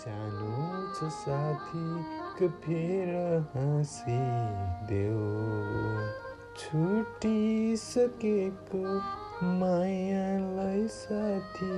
[0.00, 0.48] जानु
[0.94, 1.84] छ साथी
[2.48, 3.10] फेर
[3.54, 4.18] हाँसी
[4.86, 5.26] देऊ।
[6.56, 8.82] छुटिसकेको
[9.60, 11.74] मायालाई साथी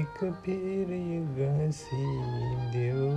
[0.00, 0.90] एक फेर
[1.36, 2.06] घसी
[2.72, 3.10] देऊ।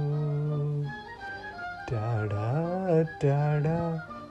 [1.91, 2.52] टाढा
[3.04, 3.81] टाढा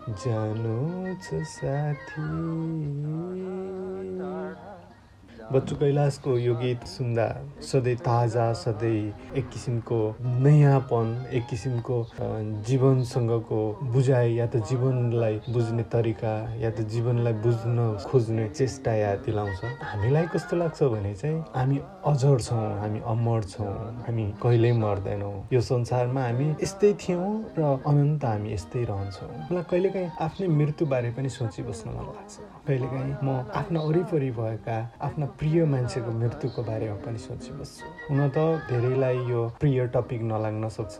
[0.09, 0.79] जानु
[1.15, 2.29] छ साथी।
[5.51, 7.27] बच्चु कैलाशको यो गीत सुन्दा
[7.61, 11.97] सधैँ ताजा सधैँ एक किसिमको नयाँपन एक किसिमको
[12.69, 13.61] जीवनसँगको
[13.93, 20.27] बुझाइ या त जीवनलाई बुझ्ने तरिका या त जीवनलाई बुझ्न खोज्ने चेष्टा याद दिलाउँछ। हामीलाई
[20.35, 23.75] कस्तो लाग्छ भने चाहिँ हामी अजर छौँ हामी अमर छौँ
[24.07, 30.11] हामी कहिल्यै मर्दैनौँ। यो संसारमा हामी यस्तै थियौँ र अनन्त हामी यस्तै रहन्छौँ। मलाई कहिलेकाहीँ
[30.21, 32.35] आफ्नै मृत्युबारे पनि सोचिबस्न मन लाग्छ।
[32.69, 33.29] कहिलेकाहीँ म
[33.61, 38.39] आफ्ना वरिपरि भएका आफ्ना प्रिय मान्छेको मृत्युको बारेमा पनि सोचिबस्छु। हुन त
[38.71, 40.97] धेरैलाई यो प्रिय टपिक नलाग्न सक्छ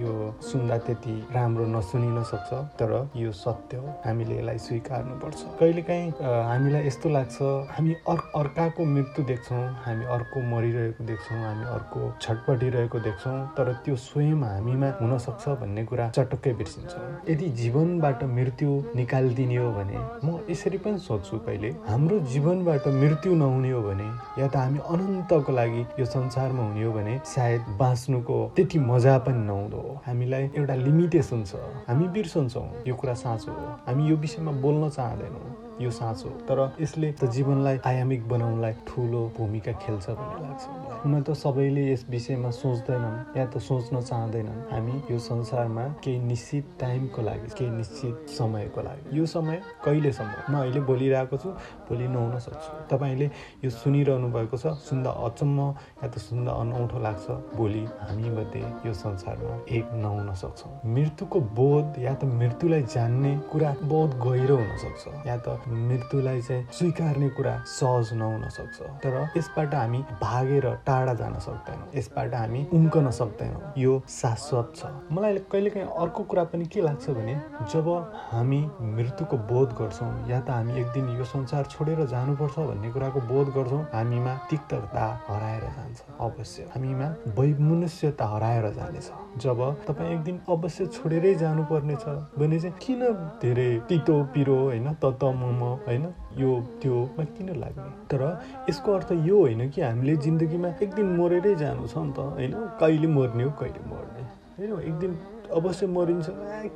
[0.00, 0.12] यो
[0.42, 7.08] सुन्दा त्यति राम्रो नसुनिन सक्छ तर यो सत्य हो। हामीले यसलाई स्वीकार्नुपर्छ। कहिलेकाहीँ हामीलाई यस्तो
[7.16, 7.36] लाग्छ
[7.74, 13.96] हामी अर् अर्काको मृत्यु देख्छौँ हामी अर्को मरिरहेको देख्छौँ हामी अर्को छटपटिरहेको देख्छौँ तर त्यो
[14.06, 20.78] स्वयं हामीमा हुनसक्छ भन्ने कुरा चटक्कै बिर्सिन्छौँ। यदि जीवनबाट मृत्यु निकालिदिने हो भने म यसरी
[20.84, 24.08] पनि सोध्छु कहिले हाम्रो जीवनबाट मृत्यु नहुने हो भने
[24.38, 29.44] या त हामी अनन्तको लागि यो संसारमा हुने हो भने सायद बाँच्नुको त्यति मजा पनि
[29.46, 31.54] नहुँदो हो। हामीलाई एउटा लिमिटेसन छ।
[31.88, 37.10] हामी बिर्सन्छौँ। यो कुरा साँचो हो। हामी यो विषयमा बोल्न चाहँदैनौँ। यो साँचो तर यसले
[37.18, 40.62] त जीवनलाई आयामिक बनाउनलाई ठुलो भूमिका खेल्छ भन्ने लाग्छ
[41.04, 46.64] हुन त सबैले यस विषयमा सोच्दैनन् या त सोच्न चाहँदैनन्। हामी यो संसारमा केही निश्चित
[46.80, 51.48] टाइमको लागि केही निश्चित समयको लागि। यो समय कहिलेसम्म म अहिले बोलिरहेको छु
[51.90, 53.26] भोलि नहुन सक्छु। तपाईँले
[53.64, 55.58] यो सुनिरहनु भएको छ सुन्दा अचम्म
[56.02, 61.98] या त सुन्दा अनौठो लाग्छ। भोलि हामी मध्ये यो संसारमा एक नहुन सक्छौँ। मृत्युको बोध
[61.98, 68.12] या त मृत्युलाई जान्ने कुरा बहुत गहिरो हुनसक्छ या त मृत्युलाई चाहिँ स्वीकार्ने कुरा सहज
[68.12, 74.72] नहुन सक्छ। तर यसबाट हामी भागेर टाढा जान सक्दैनौँ। यसबाट हामी उम्कन सक्दैनौँ। यो शाश्वत
[74.76, 77.34] छ। मलाई कहिलेकाहीँ अर्को कुरा पनि के लाग्छ भने
[77.72, 77.88] जब
[78.32, 83.20] हामी मृत्युको बोध गर्छौँ या त हामी एक दिन यो संसार छोडेर जानुपर्छ भन्ने कुराको
[83.28, 87.08] बोध गर्छौँ हामीमा तिक्तता हराएर जान्छ। अवश्य। हामीमा
[87.38, 89.10] वैमनुष्यता हराएर जानेछ।
[89.42, 92.04] जब तपाईँ एक दिन अवश्य छोडेरै जानुपर्नेछ
[92.38, 93.00] भने चाहिँ किन
[93.42, 96.04] धेरै तितो पिरो होइन तत मम होइन?
[96.36, 96.50] यो
[96.82, 98.22] त्योमा किन लाग्ने तर
[98.70, 102.52] यसको अर्थ यो होइन कि हामीले जिन्दगीमा एक दिन मरेरै जानु छ नि त होइन?
[102.80, 104.22] कहिले मर्ने हो कहिले मर्ने
[104.58, 105.12] होइन एक दिन
[105.52, 106.26] अवश्य मरिन्छ।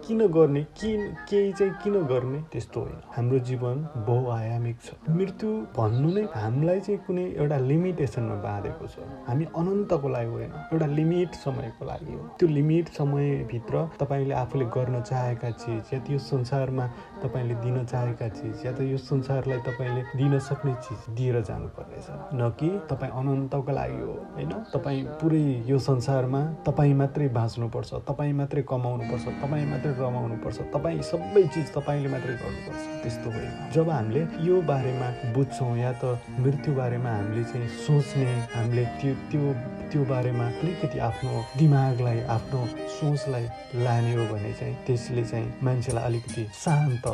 [0.07, 0.63] किन गर्ने?
[0.63, 2.43] किन केही चाहिँ किन गर्ने?
[2.53, 8.87] त्यस्तो होइन। हाम्रो जीवन बहुआयामिक छ। मृत्यु भन्नु नै हामीलाई चाहिँ कुनै एउटा लिमिटेसनमा बाँधेको
[8.87, 8.99] छ।
[9.29, 15.03] हामी अनन्तको लागि होइन। एउटा लिमिट समयको लागि हो। त्यो लिमिट समयभित्र तपाईँले आफूले गर्न
[15.03, 16.87] चाहेका चिज या यो संसारमा
[17.23, 22.51] तपाईँले दिन चाहेका चिज या त यो संसारलाई तपाईँले दिन सक्ने चिज दिएर जानुपर्नेछ। न
[22.61, 24.53] कि तपाईँ अनन्तको लागि हो। होइन?
[24.75, 31.43] तपाईँ पुरै यो संसारमा तपाईँ मात्रै बाँच्नुपर्छ। तपाईँ मात्रै कमाउनुपर्छ तपाईँ मात्रै रमाउनुपर्छ तपाईँ सबै
[31.55, 36.05] चिज तपाईँले मात्रै गर्नुपर्छ। त्यस्तो होइन जब हामीले यो बारेमा बुझ्छौँ या त
[36.39, 39.45] मृत्यु बारेमा हामीले चाहिँ सोच्ने हामीले त्यो त्यो
[39.93, 42.61] त्यो बारेमा अलिकति आफ्नो दिमागलाई आफ्नो
[42.97, 43.45] सोचलाई
[43.85, 47.07] लाने हो भने चाहिँ त्यसले चाहिँ मान्छेलाई अलिकति शान्त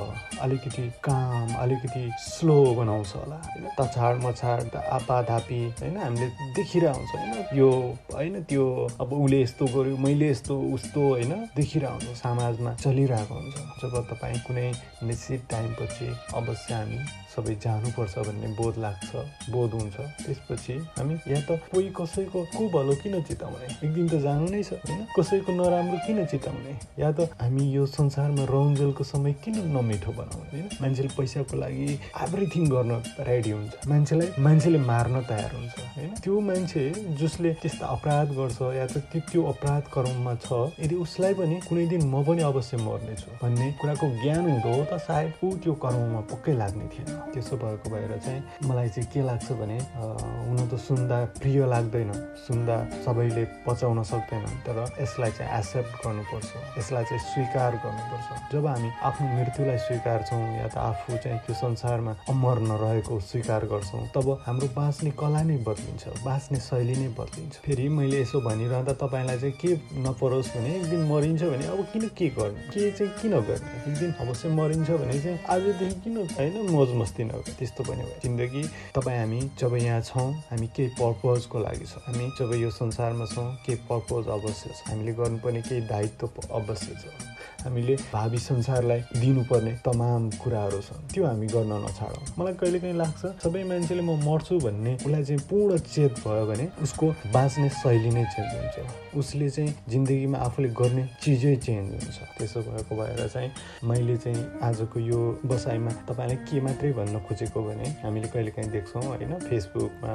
[0.42, 7.58] अलिकति काम अलिकति स्लो बनाउँछ होला। होइन तछाड मछाड आपाधापी होइन हामीले देखिरहेको हुन्छ होइन
[7.58, 7.70] यो
[8.14, 8.64] होइन त्यो
[9.00, 14.40] अब उसले यस्तो गर्यो मैले यस्तो उस्तो होइन देखिरहेको हुन्छ समाजमा चलिरहेको हुन्छ। जब तपाईँ
[14.46, 14.70] कुनै
[15.04, 16.98] निश्चित टाइमपछि अवश्य हामी
[17.34, 19.10] सबै जानुपर्छ भन्ने बोध लाग्छ
[19.50, 23.66] बोध हुन्छ। त्यसपछि हामी या त कोही कसैको को भलो किन चिताउने?
[23.84, 25.00] एक दिन त जानु नै छ होइन?
[25.18, 26.72] कसैको नराम्रो किन चिताउने?
[26.98, 30.68] या त हामी यो संसारमा रौन्जेलको समय किन नमिठो बनाउने होइन?
[30.82, 31.88] मान्छेले पैसाको लागि
[32.24, 32.92] एभ्रिथिङ गर्न
[33.28, 36.14] रेडी हुन्छ। मान्छेलाई मान्छेले मार्न तयार हुन्छ होइन?
[36.22, 36.84] त्यो मान्छे
[37.20, 40.48] जसले त्यस्ता अपराध गर्छ या त त्यो अपराध कर्ममा छ
[40.78, 45.44] यदि उसलाई पनि कुनै दिन म पनि अवश्य मर्नेछु भन्ने कुराको ज्ञान हुँदो त सायद
[45.44, 49.78] ऊ त्यो कर्ममा पक्कै लाग्ने थिएन। त्यसो भएको भएर चाहिँ मलाई चाहिँ के लाग्छ भने
[49.96, 52.10] हुन त सुन्दा प्रिय लाग्दैन
[52.46, 58.88] सुन्दा सबैले पचाउन सक्दैनन् तर यसलाई चाहिँ एक्सेप्ट गर्नुपर्छ यसलाई चाहिँ स्वीकार गर्नुपर्छ। जब हामी
[59.08, 64.68] आफ्नो मृत्युलाई स्वीकार्छौँ या त आफू चाहिँ त्यो संसारमा अमर नरहेको स्वीकार गर्छौँ तब हाम्रो
[64.76, 69.70] बाँच्ने कला नै बदलिन्छ बाँच्ने शैली नै बदलिन्छ। फेरि मैले यसो भनिरहँदा तपाईँलाई चाहिँ के
[70.04, 72.62] नपरोस् भने एक दिन मरिन्छ भने अब किन के गर्ने?
[72.74, 73.70] के चाहिँ किन गर्ने?
[73.86, 76.90] एक दिन अवश्य मरिन्छ भने चाहिँ आजदेखि किन होइन मोज
[77.22, 78.62] नगयो त्यस्तो पनि भयो जिन्दगी
[78.94, 83.46] तपाईँ हामी जब यहाँ छौँ हामी केही पर्पजको लागि छौँ। हामी जब यो संसारमा छौँ
[83.66, 87.33] केही पर्पज अवश्य छ। हामीले गर्नुपर्ने केही दायित्व अवश्य छ।
[87.64, 93.22] हामीले भावी संसारलाई दिनुपर्ने तमाम कुराहरू छन्। त्यो हामी गर्न नछाडौँ। मलाई कहिले काहीँ लाग्छ
[93.40, 98.24] सबै मान्छेले म मर्छु भन्ने उसलाई चाहिँ पूर्ण चेत भयो भने उसको बाँच्ने शैली नै
[98.34, 103.50] चेन्ज हुन्छ। उसले चाहिँ जिन्दगीमा आफूले गर्ने चिजै चेन्ज हुन्छ। त्यसो भएको भएर चाहिँ
[103.84, 109.02] मैले चाहिँ आजको यो बसाइमा तपाईँलाई के मात्रै भन्न खोजेको भने हामीले कहिले काहीँ देख्छौँ
[109.02, 109.32] होइन?
[109.48, 110.12] फेसबुकमा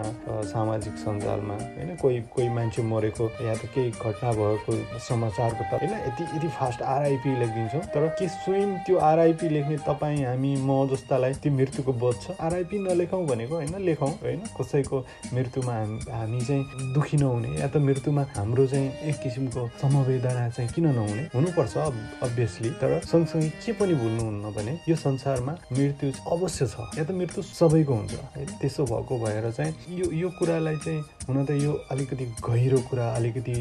[0.54, 1.96] सामाजिक सञ्जालमा होइन?
[1.98, 5.94] कोही कोही मान्छे मरेको या त केही घटना भएको समाचारको त होइन?
[6.08, 11.34] यति यति फास्ट आरआइपी लेखिदिन्छौँ। तर के स्वयं त्यो आरआइपी लेख्ने तपाईँ हामी म जस्तालाई
[11.42, 12.36] त्यो मृत्युको बोध छ?
[12.40, 14.98] आरआइपी नलेखौँ भनेको होइन लेखौँ होइन। कसैको
[15.34, 15.74] मृत्युमा
[16.12, 21.24] हामी चाहिँ दुखी नहुने या त मृत्युमा हाम्रो चाहिँ एक किसिमको समवेदना चाहिँ किन नहुने?
[21.36, 21.78] हुनुपर्छ
[22.24, 27.44] अभियसली तर सँगसँगै के पनि भुल्नुहुन्न भने यो संसारमा मृत्यु अवश्य छ। या त मृत्यु
[27.44, 32.26] सबैको हुन्छ। होइन त्यसो भएको भएर चाहिँ यो यो कुरालाई चाहिँ हुन त यो अलिकति
[32.42, 33.54] गहिरो कुरा अलिकति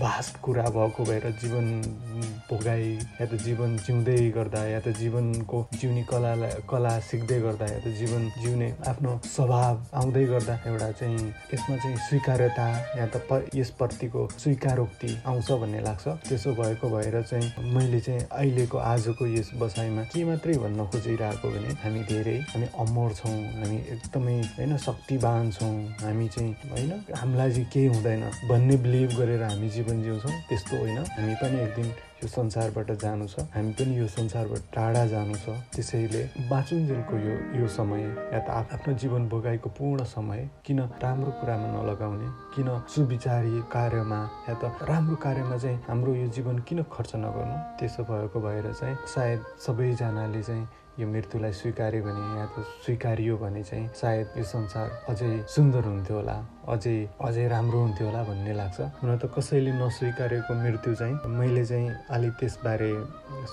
[0.00, 1.66] भास्ट कुरा भएको भएर जीवन
[2.50, 2.90] भोगाई
[3.20, 7.92] या त जीवन जिउँदै गर्दा या त जीवनको जिउने कलालाई कला सिक्दै गर्दा या त
[7.96, 12.68] जीवन जिउने आफ्नो स्वभाव आउँदै गर्दा एउटा चाहिँ यसमा चाहिँ स्वीकार्यता
[12.98, 19.26] या त यसप्रतिको स्वीकारोक्ति आउँछ भन्ने लाग्छ। त्यसो भएको भएर चाहिँ मैले चाहिँ अहिलेको आजको
[19.32, 24.76] यस बसाइमा के मात्रै भन्न खोजिरहेको भने हामी धेरै हामी अमर छौँ हामी एकदमै होइन
[24.84, 25.74] शक्तिवान छौँ।
[26.04, 30.98] हामी चाहिँ होइन हामीलाई चाहिँ केही हुँदैन। भन्ने बिलिभ गरेर हामी जीवन जिउँछौँ त्यस्तो होइन।
[30.98, 31.86] हामी पनि एक दिन
[32.22, 37.68] यो संसारबाट जानु छ। हामी पनि यो संसारबाट टाढा जानु छ। त्यसैले बाँचुन्जेलको यो यो
[37.68, 38.02] समय
[38.32, 44.54] या त आफ्नो जीवन भोगाइको पूर्ण समय किन राम्रो कुरामा नलगाउने किन सुविचारी कार्यमा या
[44.54, 49.40] त राम्रो कार्यमा चाहिँ हाम्रो यो जीवन किन खर्च नगर्नु त्यसो भएको भएर चाहिँ सायद
[49.66, 55.30] सबैजनाले चाहिँ यो मृत्युलाई स्वीकार्यो भने या त स्वीकारियो भने चाहिँ सायद यो संसार अझै
[55.54, 56.36] सुन्दर हुन्थ्यो होला
[56.74, 61.90] अझै अझै राम्रो हुन्थ्यो होला भन्ने लाग्छ। हुन त कसैले नस्वीकारेको मृत्यु चाहिँ मैले चाहिँ
[62.14, 62.92] अलिक त्यसबारे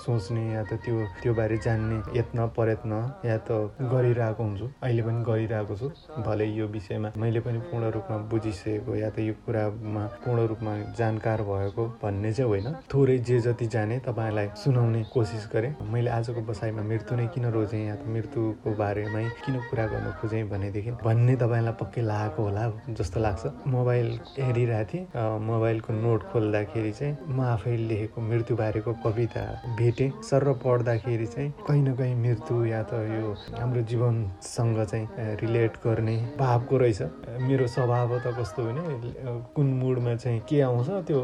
[0.02, 2.92] सोच्ने या त त्यो त्यो बारे जान्ने यत्न प्रयत्न
[3.26, 3.50] या त
[3.92, 5.88] गरिरहेको हुन्छु। अहिले पनि गरिरहेको छु
[6.24, 11.42] भले यो विषयमा मैले पनि पूर्ण रूपमा बुझिसकेको या त यो कुरामा पूर्ण रूपमा जानकार
[11.50, 16.82] भएको भन्ने चाहिँ होइन। थोरै जे जति जाने तपाईँलाई सुनाउने कोसिस गरेँ। मैले आजको बसाइमा
[16.82, 21.74] मृत्यु नै किन रोजेँ या त मृत्युको बारेमै किन कुरा गर्न खोजेँ भनेदेखि भन्ने तपाईँलाई
[21.80, 22.64] पक्कै लागेको होला
[22.98, 24.08] जस्तो लाग्छ। मोबाइल
[24.38, 25.04] हेरिरहेको थिएँ।
[25.48, 29.42] मोबाइलको नोट खोल्दाखेरि चाहिँ म आफै लेखेको मृत्युबारेको कविता
[29.78, 35.06] भेटेँ। सर पढ्दाखेरि चाहिँ कहीँ न कहीँ मृत्यु या त यो हाम्रो जीवनसँग चाहिँ
[35.42, 37.02] रिलेट गर्ने भावको रहेछ।
[37.42, 38.82] मेरो स्वभाव त कस्तो भने
[39.54, 41.20] कुन मुडमा चाहिँ के आउँछ त्यो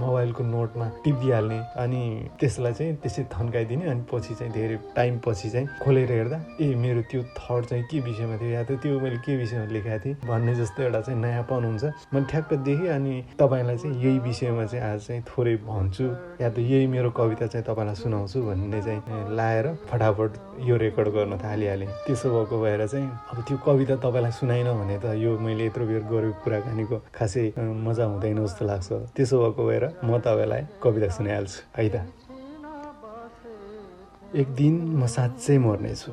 [0.00, 2.02] मोबाइलको नोटमा टिपिदिइहाल्ने अनि
[2.40, 7.02] त्यसलाई चाहिँ त्यसै थन्काइदिने अनि पछि चाहिँ धेरै टाइम पछि चाहिँ खोलेर हेर्दा ए मेरो
[7.10, 8.50] त्यो थट चाहिँ के विषयमा थियो?
[8.50, 10.14] या त त्यो मैले के विषयमा लेखाएको थिएँ?
[10.26, 11.84] भन्ने जस्तो एउटा चाहिँ नयाँपन हुन्छ।
[12.14, 16.06] मैले ठ्याक्क देखेँ अनि तपाईँलाई चाहिँ यही विषयमा चाहिँ आज चाहिँ थोरै भन्छु।
[16.42, 19.00] या त यही मेरो कविता चाहिँ तपाईँलाई सुनाउँछु भन्ने चाहिँ
[19.36, 20.30] लाएर फटाफट
[20.66, 25.14] यो रेकर्ड गर्न थालिहालेँ। त्यसो भएको भएर चाहिँ अब त्यो कविता तपाईँलाई सुनाइन भने त
[25.22, 30.18] यो मैले यत्रो बेर गरेको कुराकानीको खासै मजा हुँदैन जस्तो लाग्छ। त्यसो भएको भएर म
[30.18, 32.19] तपाईँलाई कविता सुनाइहाल्छु। है त।
[34.30, 36.12] एक दिन म साँच्चै मर्नेछु।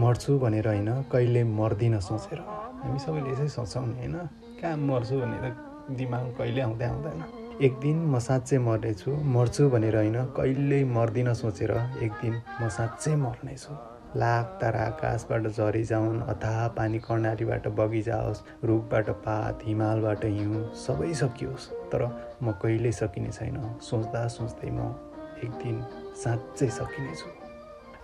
[0.00, 2.40] मर्छु भनेर होइन कहिले मर्दिनँ सोचेर।
[2.80, 4.16] हामी सबैले यसै सोच्छौँ नि होइन
[4.60, 7.20] कहाँ मर्छु भने त दिमाग कहिले आउँदै आउँदैन।
[7.60, 13.14] एक दिन म साँच्चै मर्नेछु मर्छु भनेर होइन कहिल्यै मर्दिनँ सोचेर एक दिन म साँच्चै
[13.14, 13.72] मर्नेछु।
[14.16, 22.08] लाख तारा आकाशबाट झरिजाउन् अथाह पानी कर्णालीबाट बगिजाओस् रुखबाट पात हिमालबाट हिउँ सबै सकियोस्। तर
[22.40, 25.12] म कहिल्यै सकिने छैन। सोच्दा सोच्दै म
[25.42, 25.82] एक दिन
[26.22, 27.28] साँच्चै सकिनेछु।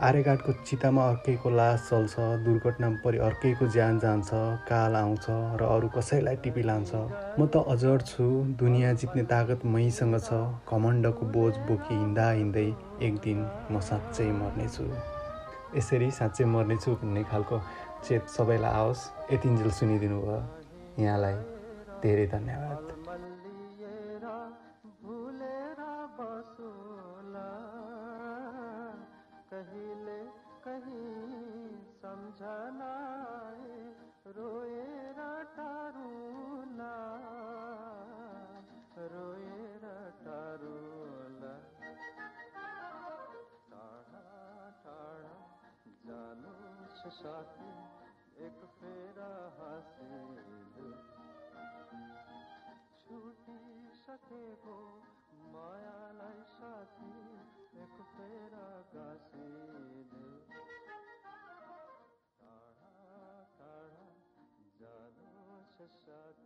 [0.00, 4.30] आर्यघाटको चितामा अर्कैको लास चल्छ दुर्घटनामा परि अर्कैको ज्यान जान्छ
[4.68, 5.26] काल आउँछ
[5.60, 6.92] र अरू कसैलाई टिपी लान्छ।
[7.38, 8.24] म त अजर छु
[8.56, 12.68] दुनियाँ जित्ने तागत मैसँग छ घमण्डको बोझ बोकी हिँड्दा हिँड्दै
[13.06, 13.38] एक दिन
[13.70, 14.84] म साँच्चै मर्नेछु।
[15.76, 17.60] यसरी साँच्चै मर्नेछु भन्ने खालको
[18.08, 19.00] चेत सबैलाई आओस्।
[19.32, 20.40] यतिन्जेल सुनिदिनु भयो
[21.04, 21.36] यहाँलाई
[22.02, 22.99] धेरै धन्यवाद।
[30.84, 32.92] नहीं समझना
[33.58, 33.90] है
[34.32, 34.84] रोए
[35.18, 36.14] रटारू
[36.76, 36.94] ना।
[38.98, 40.90] रोए रटारू
[47.10, 47.70] साथी
[48.44, 50.36] एक फेरा हासिल।
[53.00, 55.02] छुटी सके को
[55.34, 57.34] माया लाई साथी,
[57.80, 59.99] एक फेरा गासी।
[65.86, 66.39] साथी